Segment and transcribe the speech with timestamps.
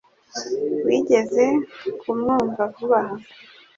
[0.85, 1.43] Wigeze
[1.99, 3.15] kumwumva vuba aha?